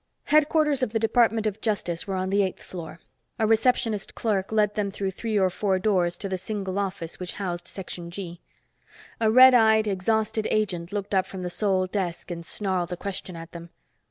[0.23, 2.99] Headquarters of the Department of Justice were on the eighth floor.
[3.37, 7.33] A receptionist clerk led them through three or four doors to the single office which
[7.33, 8.41] housed Section G.
[9.19, 13.35] A red eyed, exhausted agent looked up from the sole desk and snarled a question
[13.35, 13.69] at them.